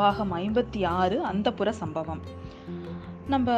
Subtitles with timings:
[0.00, 2.22] பாகம் ஐம்பத்தி ஆறு அந்தப்புற சம்பவம்.
[3.32, 3.54] நம்ம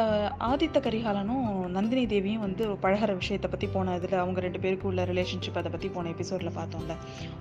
[0.47, 1.45] ஆதித்த கரிகாலனும்
[1.75, 5.89] நந்தினி தேவியும் வந்து பழகுற விஷயத்தை பற்றி போன இதில் அவங்க ரெண்டு பேருக்கு உள்ள ரிலேஷன்ஷிப் அதை பற்றி
[5.95, 6.95] போன எபிசோடில் பார்த்தோம்ல.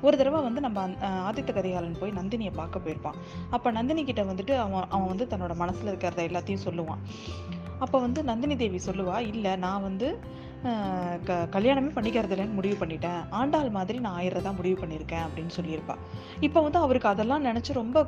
[0.06, 0.86] ஒரு தடவை வந்து நம்ம
[1.30, 3.18] ஆதித்த கரிகாலன் போய் நந்தினியை பார்க்க போயிருப்பான்.
[3.56, 7.02] அப்போ நந்தினி கிட்ட வந்துட்டு அவன் அவன் வந்து தன்னோட மனசில் இருக்கிறத எல்லாத்தையும் சொல்லுவான்.
[7.84, 10.08] அப்போ வந்து நந்தினி தேவி சொல்லுவா இல்லை நான் வந்து
[11.28, 13.20] க கல்யாணமே பண்ணிக்கிறது இல்லைன்னு முடிவு பண்ணிட்டேன்.
[13.40, 15.94] ஆண்டாள் மாதிரி நான் ஆயிடுறதா முடிவு பண்ணியிருக்கேன் அப்படின்னு சொல்லியிருப்பா.
[16.46, 18.02] இப்போ வந்து அவருக்கு அதெல்லாம் நினச்சி ரொம்ப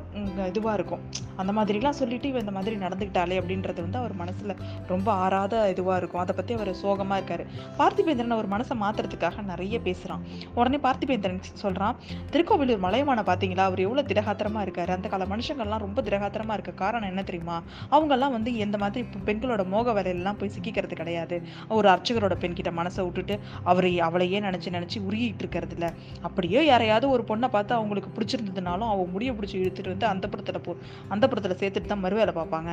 [0.50, 1.02] இதுவாக இருக்கும்.
[1.42, 4.54] அந்த மாதிரிலாம் சொல்லிட்டு இவ இந்த மாதிரி நடந்துக்கிட்டாலே அப்படின்றது வந்து அவர் மனசில்
[4.92, 6.22] ரொம்ப ஆறாத இதுவாக இருக்கும்.
[6.24, 7.44] அதை பற்றி அவர் சோகமாக இருக்கார்.
[7.80, 10.22] பார்த்திபேந்திரன் அவர் மனசை மாத்துறதுக்காக நிறைய பேசுகிறான்
[10.58, 11.96] உடனே பார்த்திபேந்திரன் சொல்கிறான்
[12.34, 13.66] திருக்கோவிலூர் மலையமான பார்த்தீங்களா?
[13.70, 14.94] அவர் எவ்வளோ திடகாத்திரமாக இருக்கார்.
[14.96, 17.58] அந்த கால மனுஷங்கள்லாம் ரொம்ப திடகாத்திரமாக இருக்க காரணம் என்ன தெரியுமா?
[17.94, 21.38] அவங்கெல்லாம் வந்து எந்த மாதிரி பெண்களோட மோக வலையிலலாம் போய் சிக்கிக்கிறது கிடையாது.
[21.80, 25.90] ஒரு அர்ச்சகரோட பெண்கிட்ட மனசை விட்டுட்டு அவரை அவளையே நினச்சி நினச்சி உருகிட்டு இருக்கிறது இல்லை
[26.22, 30.74] அப்படியே யாரையாவது ஒரு பொண்ணை பார்த்து அவங்களுக்கு பிடிச்சிருந்ததுனாலும் அவ முடிய பிடிச்சி இழுத்துட்டு வந்து அந்த புறத்தில் போ
[31.08, 32.70] அந்த புறத்தில் சேர்த்துட்டு தான் மறுவேலை பார்ப்பாங்க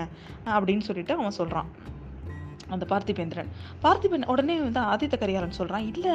[0.49, 1.69] அப்படின்னு சொல்லிட்டு அவன் சொல்கிறான்
[2.69, 3.47] அந்த பார்த்திபேந்திரன்.
[3.83, 6.11] பார்த்திபன் உடனே வந்து ஆதித்த கரிகாலன் சொல்கிறான் இல்லை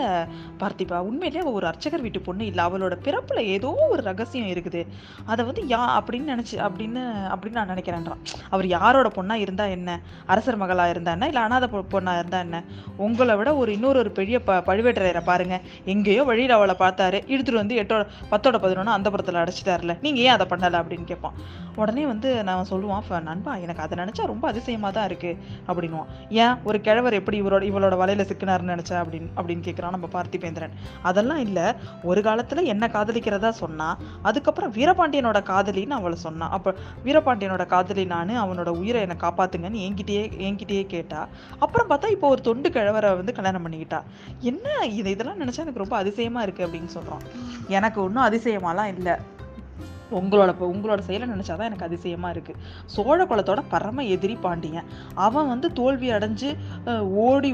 [0.61, 4.87] பார்த்திபா உண்மையிலேயே அவள் ஒரு அர்ச்சகர் வீட்டு பொண்ணு இல்லை அவளோட பிறப்பில் ஏதோ ஒரு ரகசியம் இருக்குது.
[5.25, 8.19] அதை வந்து யா அப்படின்னு நினச்சி அப்படின்னு அப்படின்னு நான் நினைக்கிறேன்றான்.
[8.51, 10.01] அவர் யாரோட பொண்ணாக இருந்தா என்ன?
[10.27, 11.27] அரசர் மகளாக இருந்தா என்ன?
[11.27, 12.65] இல்லை அனாத பொண்ணாக இருந்தா என்ன?
[12.97, 17.23] உங்களை விட ஒரு இன்னொரு ஒரு பெரிய ப பழுவேட்டரையரை பாருங்கள் எங்கேயோ வழியில் அவளை பார்த்தாரு.
[17.27, 19.99] இழுத்துட்டு வந்து எட்டோட பத்தோட பதினொன்று அந்த புறத்தில் அடைச்சிட்டார்ல.
[20.03, 20.83] நீங்கள் ஏன் அதை பண்ணலை?
[20.83, 21.33] அப்படின்னு கேட்பான்.
[21.77, 25.39] உடனே வந்து நான் சொல்லுவான் "ஃப- நண்பா எனக்கு அதை நினச்சா ரொம்ப அதிசயமாக தான் இருக்குது
[25.69, 26.33] அப்படின்னுவான்.
[26.45, 31.43] ஏன் ஒரு கிழவர் எப்படி இவரோட இவளோட வலையில சிக்கினார்னு நினைச்சா அப்படின்னு அப்படின்னு கேட்குறான் நம்ம பார்த்திபேந்திரன் அதெல்லாம்
[31.47, 31.67] இல்லை.
[32.03, 33.89] ஒரு காலத்துல என்ன காதலிக்கிறதா சொன்னா
[34.23, 40.85] அதுக்கப்புறம் வீரபாண்டியனோட காதலின்னு அவளை சொன்னான் அப்போ வீரபாண்டியனோட காதலி நான் அவனோட உயிரை என்னை காப்பாத்துங்கன்னு என்கிட்டயே என்கிட்டயே
[40.87, 41.21] கேட்டா.
[41.59, 44.01] அப்புறம் பார்த்தா இப்போ ஒரு தொண்டு கிழவரை வந்து கல்யாணம் பண்ணிக்கிட்டா.
[44.51, 45.11] என்ன இது?
[45.11, 47.25] இதெல்லாம் நினைச்சா எனக்கு ரொம்ப அதிசயமா இருக்கு அப்படின்னு சொல்றான்.
[47.69, 49.15] எனக்கு ஒன்றும் அதிசயமாலாம் இல்லை.
[50.21, 52.61] உங்களோட உங்களோட செயலை நினைச்சாதான் எனக்கு அதிசயமாக இருக்குது
[52.95, 54.89] சோழ குலத்தோட பரம எதிரி பாண்டியன்.
[55.27, 56.49] அவன் வந்து தோல்வி அடைஞ்சு
[57.27, 57.53] ஓடி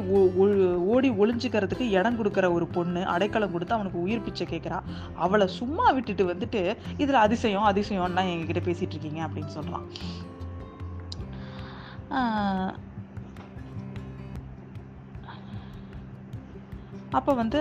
[0.95, 6.27] ஓடி ஒளிஞ்சுக்கிறதுக்கு இடம் கொடுக்குற ஒரு பொண்ணு அடைக்கலம் கொடுத்து அவனுக்கு உயிர் பிச்சை கேட்குறான் அவளை சும்மா விட்டுட்டு
[6.33, 6.63] வந்துட்டு
[6.97, 9.87] இதில் அதிசயம் அதிசயம்லாம் எங்ககிட்ட பேசிகிட்டு இருக்கீங்க அப்படின்னு சொல்கிறான்
[17.19, 17.61] அப்போ வந்து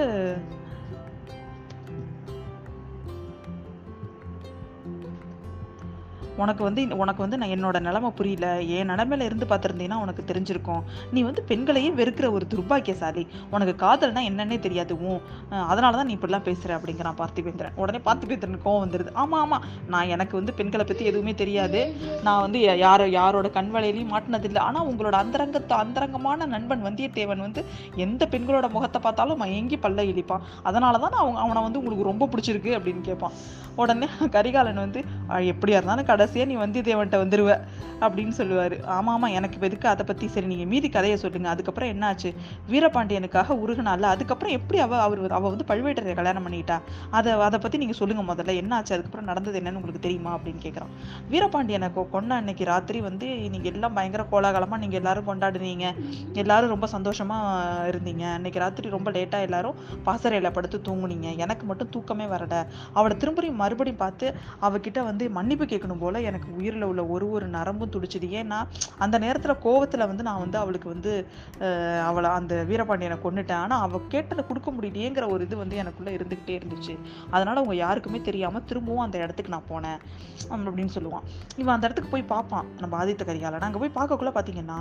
[6.43, 8.47] உனக்கு வந்து உனக்கு வந்து நான் என்னோட நிலைமை புரியல.
[8.77, 10.81] என் நிலமையில இருந்து பார்த்துருந்தீங்கன்னா உனக்கு தெரிஞ்சிருக்கும்.
[11.15, 13.23] நீ வந்து பெண்களையே வெறுக்கிற ஒரு துர்பாக்கியசாலி.
[13.55, 15.21] உனக்கு காதல்னா என்னன்னே தெரியாது உன்
[15.71, 17.75] அதனால தான் நீ இப்படிலாம் பேசுற அப்படிங்கிறான் பார்த்திபேந்திரன்.
[17.81, 19.13] உடனே பார்த்திபேந்திரன் கோவம் வந்துருது.
[19.23, 19.59] ஆமா ஆமா.
[19.93, 21.81] நான் எனக்கு வந்து பெண்களை பத்தி எதுவுமே தெரியாது.
[22.27, 24.61] நான் வந்து யாரோ யாரோட கண் வலையிலையும் மாட்டினதில்லை.
[24.67, 27.63] ஆனா உங்களோட அந்தரங்கத்தை அந்தரங்கமான நண்பன் வந்தியத்தேவன் வந்து
[28.05, 30.45] எந்த பெண்களோட முகத்தை பார்த்தாலும் மயங்கி பல்ல இழிப்பான்.
[30.69, 33.35] அதனால தான் நான் அவங்க அவனை வந்து உங்களுக்கு ரொம்ப பிடிச்சிருக்கு அப்படின்னு கேட்பான்
[33.81, 35.01] உடனே கரிகாலன் வந்து
[35.51, 37.51] எப்படியா இருந்தாலும் கடை கடைசியா நீ வந்தியத்தேவன்ட்ட வந்துருவ
[38.01, 38.75] அப்படின்னு சொல்லுவாரு.
[38.87, 41.49] ஆமா ஆமா எனக்கு இப்போ எதுக்கு அதை பத்தி சரி நீங்க மீதி கதையை சொல்லுங்க.
[41.49, 42.35] அதுக்கப்புறம் என்னாச்சு?
[42.69, 46.81] வீரபாண்டியனுக்காக உருகுனால அதுக்கப்புறம் எப்படி அவ அவர் அவ வந்து பழுவேட்டரையரை கல்யாணம் பண்ணிட்டா?
[47.11, 48.55] அதை அதை பத்தி நீங்க சொல்லுங்க முதல்ல.
[48.61, 48.93] என்னாச்சு?
[48.95, 50.37] அதுக்கப்புறம் நடந்தது என்னன்னு உங்களுக்கு தெரியுமா?
[50.37, 50.93] அப்படின்னு கேட்குறான்
[51.31, 55.95] வீரபாண்டியனை கொண்ட அன்னைக்கு ராத்திரி வந்து நீங்க எல்லாம் பயங்கர கோலாகலமா நீங்க எல்லாரும் கொண்டாடுனீங்க.
[56.33, 57.37] எல்லாரும் ரொம்ப சந்தோஷமா
[57.91, 58.33] இருந்தீங்க.
[58.33, 59.75] அன்னைக்கு ராத்திரி ரொம்ப லேட்டா எல்லாரும்
[60.05, 61.35] பாசறையில படுத்து தூங்குனீங்க.
[61.37, 62.65] எனக்கு மட்டும் தூக்கமே வரல.
[62.93, 67.93] அவளை திரும்பவும் மறுபடியும் பார்த்து அவகிட்ட வந்து மன்னிப்பு கேட்கணும் போல எனக்கு உயிரில் உள்ள ஒரு ஒரு நரம்பும்
[67.95, 68.27] துடிச்சிது.
[68.41, 68.59] ஏன்னா
[69.05, 71.11] அந்த நேரத்தில் கோவத்தில் வந்து நான் வந்து அவளுக்கு வந்து
[72.09, 76.95] அவளை அந்த வீரபாண்டியனை கொண்டுட்டேன் ஆனால் அவள் கேட்டதை கொடுக்க முடியலையேங்கிற ஒரு இது வந்து எனக்குள்ளே இருந்துக்கிட்டே இருந்துச்சு.
[77.33, 79.99] அதனால் அவங்க யாருக்குமே தெரியாமல் திரும்பவும் அந்த இடத்துக்கு நான் போனேன்
[80.65, 81.25] அப்படின்னு சொல்லுவான்.
[81.61, 83.67] இவன் அந்த இடத்துக்கு போய் பார்ப்பான் நம்ம ஆதித்த கரிகாலன்.
[83.67, 84.79] அங்கே போய் பார்க்கக்குள்ள பார்த்தீங்கன்னா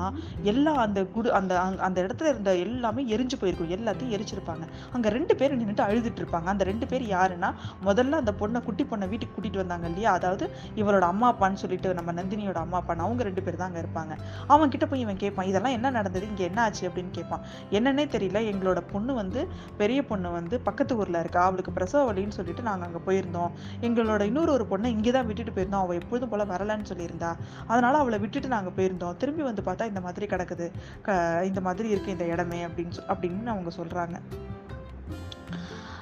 [0.52, 3.72] எல்லா அந்த குடு அந்த அந்த இடத்துல இருந்த எல்லாமே எரிஞ்சு போயிருக்கும்.
[3.76, 4.64] எல்லாத்தையும் எரிச்சிருப்பாங்க.
[4.94, 6.48] அங்கே ரெண்டு பேர் நின்றுட்டு அழுதுட்டு இருப்பாங்க.
[6.54, 7.50] அந்த ரெண்டு பேர் யாருன்னா
[7.88, 10.12] முதல்ல அந்த பொண்ணை குட்டி பொண்ணை வீட்டுக்கு கூட்டிகிட்டு வந்தாங்க இல்லையா?
[10.18, 10.44] அதாவது
[10.80, 14.16] இவளோட அம்மா அப்பான்னு சொல்லிட்டு நம்ம நந்தினியோட அம்மா அப்பான்னு அவங்க ரெண்டு பேர் தான் அங்கே இருப்பாங்க.
[14.46, 16.26] அவன் கிட்ட போய் இவன் கேட்பான் இதெல்லாம் என்ன நடந்தது?
[16.28, 16.88] இங்கே என்ன ஆச்சு?
[16.88, 17.40] அப்படின்னு கேட்பான்.
[17.70, 18.40] என்னன்னே தெரியல.
[18.52, 21.44] எங்களோட பொண்ணு வந்து பெரிய பொண்ணு வந்து பக்கத்து ஊரில் இருக்கா.
[21.44, 23.50] அவளுக்கு பிரசவ வலின்னு சொல்லிட்டு நாங்கள் அங்கே போயிருந்தோம்.
[23.80, 25.84] எங்களோட இன்னொரு ஒரு பொண்ணை இங்கே தான் விட்டுட்டு போயிருந்தோம்.
[25.86, 27.32] அவள் எப்பொழுதும் போல வரலன்னு சொல்லியிருந்தா.
[27.66, 29.16] அதனால அவளை விட்டுட்டு நாங்கள் போயிருந்தோம்.
[29.16, 30.70] திரும்பி வந்து பார்த்தா இந்த மாதிரி கிடக்குது.
[31.02, 34.16] க இந்த மாதிரி இருக்கு இந்த இடமே அப்படின்னு அப்படின்னு அவங்க சொல்கிறாங்க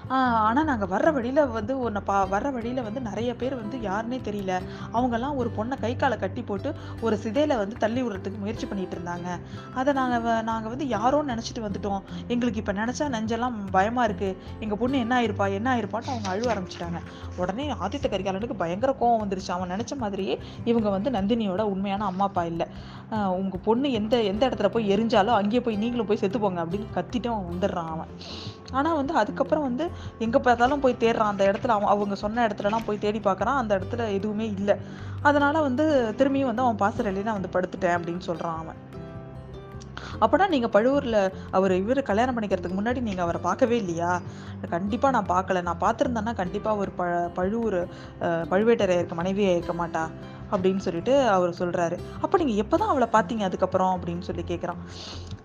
[0.09, 4.61] ஆனால் நாங்கள் வர்ற வழியில் வந்து ஒன்று பா வர்ற வழியில் வந்து நிறைய பேர் வந்து யாருன்னே தெரியல.
[4.95, 9.41] அவங்கெல்லாம் ஒரு பொண்ணை கை காலை கட்டி போட்டு ஒரு சிதையில் வந்து தள்ளி விடுறதுக்கு முயற்சி பண்ணிகிட்டு இருந்தாங்க.
[9.75, 12.03] அதை நாங்கள் வ- வந்து யாரோ நினச்சிட்டு வந்துட்டோம்.
[12.29, 17.01] எங்களுக்கு இப்போ நினச்சா நெஞ்செல்லாம் பயமாக இருக்குது எங்கள் பொண்ணு என்ன ஆயிருப்பா என்ன ஆயிருப்பான்னு அவங்க அழுவ ஆரம்பிச்சிட்டாங்க.
[17.37, 19.51] உடனே ஆதித்த கரிகாலனுக்கு பயங்கர கோவம் வந்துருச்சு.
[19.51, 22.67] அவன் நினைச்ச மாதிரியே இவங்க வந்து நந்தினியோட உண்மையான அம்மா அப்பா இல்லை.
[23.11, 27.27] உங்கள் பொண்ணு எந்த எந்த இடத்துல போய் எரிஞ்சாலும் அங்கேயே போய் நீங்களும் போய் செத்து போங்க அப்படின்னு கத்திட்டு
[27.27, 28.09] அவன் வந்துடுறான் அவன்.
[28.77, 29.85] ஆனால் வந்து அதுக்கப்புறம் வந்து
[30.19, 31.33] எங்கே பார்த்தாலும் போய் தேடுறான்.
[31.33, 33.57] அந்த இடத்துல அவன் அவங்க சொன்ன இடத்துலலாம் போய் தேடி பார்க்குறான்.
[33.57, 34.77] அந்த இடத்துல எதுவுமே இல்லை.
[35.23, 35.85] அதனால வந்து
[36.19, 38.81] திரும்பியும் வந்து அவன் பாசறையிலே நான் வந்து படுத்துட்டேன் அப்படின்னு சொல்கிறான் அவன்.
[40.21, 41.17] அப்போனா நீங்கள் பழுவூரில்
[41.51, 44.11] அவர் இவர் கல்யாணம் பண்ணிக்கிறதுக்கு முன்னாடி நீங்கள் அவரை பார்க்கவே இல்லையா?
[44.71, 45.63] கண்டிப்பாக நான் பார்க்கல.
[45.63, 47.03] நான் பார்த்துருந்தேன்னா கண்டிப்பாக ஒரு ப
[47.35, 47.79] பழுவூர்
[48.21, 50.05] அஹ், பழுவேட்டரையருக்கு மனைவியாக இருக்க மாட்டா.
[50.51, 54.81] அப்படின்னு சொல்லிட்டு அவர் சொல்கிறாரு அப்போ நீங்கள் எப்போ தான் அவளை பார்த்தீங்க அதுக்கப்புறம் அப்படின்னு சொல்லி கேட்குறான்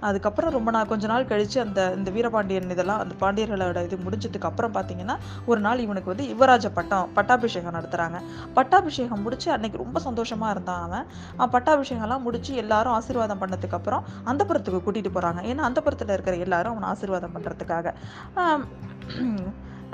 [0.01, 4.73] அதுக்கப்புறம் ரொம்ப நாள் கொஞ்ச நாள் கழித்து அந்த இந்த வீரபாண்டியன் இதெல்லாம் அந்த பாண்டியர்களோட இது முடிஞ்சதுக்கு அப்புறம்
[4.73, 5.15] பார்த்தீங்கன்னா
[5.45, 8.19] ஒரு நாள் இவனுக்கு வந்து யுவராஜ பட்டம் பட்டாபிஷேகம் நடத்துகிறாங்க
[8.55, 11.05] பட்டாபிஷேகம் முடிச்சு அன்னைக்கு ரொம்ப சந்தோஷமாக இருந்தான் அவன்.
[11.35, 16.89] அவன் பட்டாபிஷேகம்லாம் முடிச்சு எல்லாரும் ஆசீர்வாதம் பண்ணதுக்கு அப்புறம் அந்தப்புறத்துக்கு கூட்டிகிட்டு போகிறாங்க ஏன்னா அந்தப்புறத்துல இருக்கிற எல்லாரும் அவனை
[16.91, 17.93] ஆசீர்வாதம் பண்ணுறதுக்காக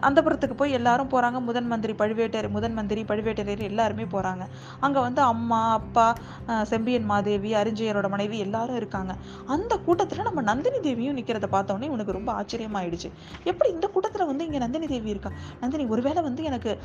[0.05, 4.43] அந்தபுரத்துக்கு போய் எல்லாரும் போகிறாங்க முதன் மந்திரி பழுவேட்டர் முதன் மந்திரி பழுவேட்டரையர் எல்லாருமே போகிறாங்க
[4.79, 6.15] அங்கே வந்து அம்மா அப்பா
[6.63, 9.15] செம்பியன் மாதேவி அரிஞ்சயரோட மனைவி எல்லாரும் இருக்காங்க.
[9.45, 13.11] அந்த கூட்டத்தில் நம்ம நந்தினி தேவியும் நிற்கிறத பார்த்தோன்னே இவனுக்கு ரொம்ப ஆச்சரியமாயிடுச்சு.
[13.43, 15.31] எப்படி இந்த கூட்டத்தில் வந்து இங்கே நந்தினி தேவி இருக்கா?
[15.61, 16.79] நந்தினி ஒருவேளை வந்து எனக்கு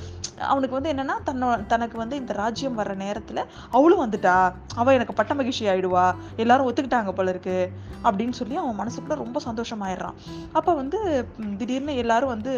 [0.52, 4.36] அவனுக்கு வந்து என்னென்னா தன்னோ தனக்கு வந்து இந்த ராஜ்யம் வர்ற நேரத்தில் அவளும் வந்துட்டா.
[4.74, 6.14] அவள் எனக்கு பட்ட மகிழ்ச்சி ஆயிடுவா.
[6.36, 7.58] எல்லாரும் ஒத்துக்கிட்டாங்க போல இருக்கு.
[8.04, 10.16] அப்படின்னு சொல்லி அவன் மனசுக்குள்ள ரொம்ப சந்தோஷமாயிடுறான்.
[10.52, 11.26] அப்போ வந்து
[11.58, 12.52] திடீர்னு எல்லாரும் வந்து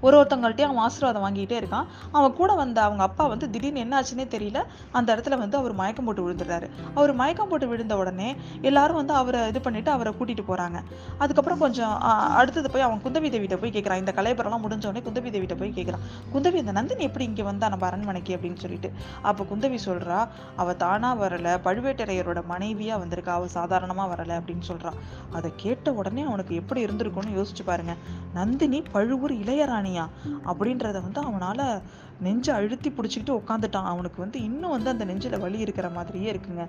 [0.00, 1.86] ஒரு ஒருத்தவங்கள்ட்டையும் அவன் ஆசீர்வாதம் வாங்கிட்டே இருக்கான்.
[2.12, 4.62] அவன் கூட வந்த அவங்க அப்பா வந்து திடீர்னு என்ன ஆச்சுன்னே தெரியல.
[4.92, 6.70] அந்த இடத்துல வந்து அவர் மயக்கம் போட்டு விழுந்துடுறாரு.
[6.94, 10.82] அவர் மயக்கம் போட்டு விழுந்த உடனே எல்லாரும் வந்து அவரை இது பண்ணிட்டு அவரை கூட்டிட்டு போறாங்க.
[11.18, 12.00] அதுக்கப்புறம் கொஞ்சம்
[12.36, 16.04] அடுத்தது போய் அவன் குந்தவி தேவிட்ட போய் கேட்கறான் இந்த கலைபுரம்லாம் முடிஞ்ச உடனே குந்தவி தேவிட்ட போய் கேட்கறான்
[16.34, 18.36] குந்தவி இந்த நந்தினி எப்படி இங்க வந்தா நம்ம அரண்மனைக்கு?
[18.36, 18.92] அப்படின்னு சொல்லிட்டு.
[19.22, 21.58] அப்போ குந்தவி சொல்றா அவ தானா வரல.
[21.64, 23.28] பழுவேட்டரையரோட மனைவியா வந்திருக்கா.
[23.28, 24.40] அவ சாதாரணமா வரல.
[24.40, 24.92] அப்படின்னு சொல்றா.
[25.32, 27.94] அதை கேட்ட உடனே அவனுக்கு எப்படி இருந்திருக்கும்னு யோசிச்சு பாருங்க.
[28.34, 30.08] நந்தினி பழுவூர் இளையராணி இளையராணியா
[30.46, 31.82] அப்படின்றத வந்து அவனால
[32.20, 36.66] நெஞ்சை அழுத்தி பிடிச்சிக்கிட்டு உட்காந்துட்டான் அவனுக்கு வந்து இன்னும் வந்து அந்த நெஞ்சில வலி இருக்கிற மாதிரியே இருக்குங்க.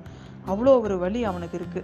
[0.48, 1.84] அவ்வளோ ஒரு வலி அவனுக்கு இருக்கு.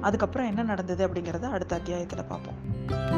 [0.00, 3.17] அதுக்கப்புறம் என்ன நடந்தது அப்படிங்கிறத அடுத்த அத்தியாயத்துல பார்ப்போம்.